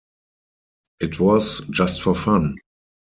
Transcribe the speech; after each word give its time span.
It 0.99 1.19
was 1.19 1.59
just 1.69 2.01
for 2.01 2.15
fun. 2.15 2.57